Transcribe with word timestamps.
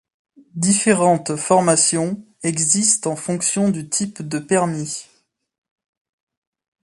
Différentes 0.55 1.35
formations 1.35 2.25
existent 2.41 3.11
en 3.11 3.15
fonction 3.15 3.69
du 3.69 3.87
type 3.87 4.23
de 4.27 4.39
permis. 4.39 5.05